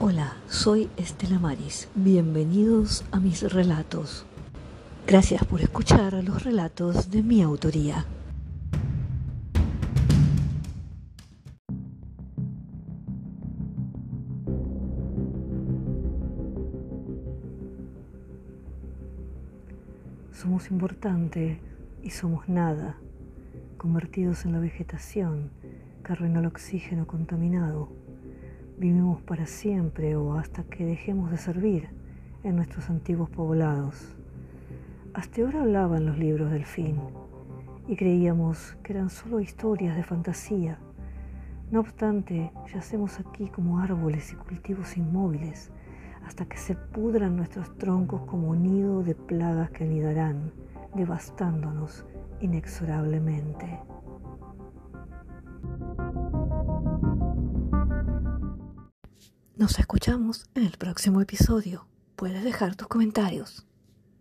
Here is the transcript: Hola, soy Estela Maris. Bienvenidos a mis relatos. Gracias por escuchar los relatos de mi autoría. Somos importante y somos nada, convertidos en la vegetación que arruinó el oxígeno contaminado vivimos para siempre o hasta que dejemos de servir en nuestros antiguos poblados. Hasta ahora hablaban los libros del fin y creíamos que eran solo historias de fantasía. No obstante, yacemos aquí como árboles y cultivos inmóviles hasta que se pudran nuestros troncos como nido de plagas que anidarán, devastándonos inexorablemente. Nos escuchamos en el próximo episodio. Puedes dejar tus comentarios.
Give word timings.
Hola, 0.00 0.36
soy 0.46 0.88
Estela 0.96 1.40
Maris. 1.40 1.88
Bienvenidos 1.96 3.04
a 3.10 3.18
mis 3.18 3.52
relatos. 3.52 4.24
Gracias 5.08 5.44
por 5.44 5.60
escuchar 5.60 6.14
los 6.22 6.44
relatos 6.44 7.10
de 7.10 7.24
mi 7.24 7.42
autoría. 7.42 8.06
Somos 20.30 20.70
importante 20.70 21.60
y 22.04 22.10
somos 22.10 22.48
nada, 22.48 22.94
convertidos 23.78 24.44
en 24.44 24.52
la 24.52 24.60
vegetación 24.60 25.50
que 26.04 26.12
arruinó 26.12 26.38
el 26.38 26.46
oxígeno 26.46 27.08
contaminado 27.08 27.88
vivimos 28.78 29.20
para 29.22 29.46
siempre 29.46 30.14
o 30.14 30.34
hasta 30.34 30.62
que 30.62 30.84
dejemos 30.84 31.32
de 31.32 31.36
servir 31.36 31.88
en 32.44 32.54
nuestros 32.54 32.88
antiguos 32.90 33.28
poblados. 33.28 34.14
Hasta 35.14 35.42
ahora 35.42 35.62
hablaban 35.62 36.06
los 36.06 36.16
libros 36.16 36.52
del 36.52 36.64
fin 36.64 36.96
y 37.88 37.96
creíamos 37.96 38.76
que 38.84 38.92
eran 38.92 39.10
solo 39.10 39.40
historias 39.40 39.96
de 39.96 40.04
fantasía. 40.04 40.78
No 41.72 41.80
obstante, 41.80 42.52
yacemos 42.72 43.18
aquí 43.18 43.48
como 43.48 43.80
árboles 43.80 44.32
y 44.32 44.36
cultivos 44.36 44.96
inmóviles 44.96 45.72
hasta 46.24 46.44
que 46.44 46.58
se 46.58 46.76
pudran 46.76 47.36
nuestros 47.36 47.76
troncos 47.78 48.20
como 48.26 48.54
nido 48.54 49.02
de 49.02 49.14
plagas 49.14 49.70
que 49.70 49.84
anidarán, 49.84 50.52
devastándonos 50.94 52.04
inexorablemente. 52.40 53.80
Nos 59.58 59.80
escuchamos 59.80 60.46
en 60.54 60.62
el 60.62 60.78
próximo 60.78 61.20
episodio. 61.20 61.84
Puedes 62.14 62.44
dejar 62.44 62.76
tus 62.76 62.86
comentarios. 62.86 63.66